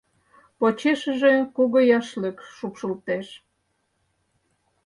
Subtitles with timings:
[0.57, 3.27] Почешыже кугу яшлык шупшылтеш.